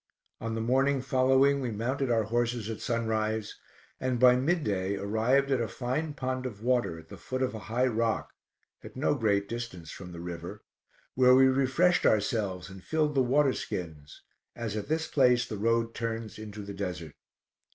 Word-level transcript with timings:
On 0.39 0.55
the 0.55 0.61
morning 0.61 0.99
following 0.99 1.61
we 1.61 1.69
mounted 1.69 2.09
our 2.09 2.23
horses 2.23 2.71
at 2.71 2.81
sunrise, 2.81 3.59
and 3.99 4.19
by 4.19 4.35
mid 4.35 4.63
day 4.63 4.95
arrived 4.95 5.51
at 5.51 5.61
a 5.61 5.67
fine 5.67 6.15
pond 6.15 6.47
of 6.47 6.63
water 6.63 6.97
at 6.97 7.09
the 7.09 7.17
foot 7.19 7.43
of 7.43 7.53
a 7.53 7.59
high 7.69 7.85
rock, 7.85 8.31
at 8.83 8.95
no 8.95 9.13
great 9.13 9.47
distance 9.47 9.91
from 9.91 10.11
the 10.11 10.19
river, 10.19 10.63
where 11.13 11.35
we 11.35 11.45
refreshed 11.45 12.07
ourselves 12.07 12.67
and 12.67 12.83
filled 12.83 13.13
the 13.13 13.21
water 13.21 13.53
skins, 13.53 14.23
as 14.55 14.75
at 14.75 14.87
this 14.87 15.05
place 15.05 15.45
the 15.47 15.57
roads 15.59 15.91
turns 15.93 16.39
into 16.39 16.63
the 16.63 16.73
Desert. 16.73 17.13